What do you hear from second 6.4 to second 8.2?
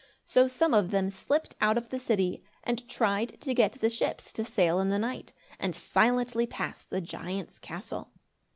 pass the giant's castle.